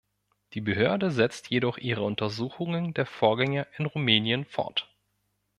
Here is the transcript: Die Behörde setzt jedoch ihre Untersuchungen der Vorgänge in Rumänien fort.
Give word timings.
Die 0.55 0.61
Behörde 0.61 1.11
setzt 1.11 1.51
jedoch 1.51 1.77
ihre 1.77 2.01
Untersuchungen 2.01 2.95
der 2.95 3.05
Vorgänge 3.05 3.67
in 3.77 3.85
Rumänien 3.85 4.45
fort. 4.45 4.89